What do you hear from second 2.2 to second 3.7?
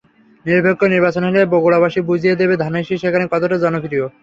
দেবে ধানের শীষ এখানে কতটা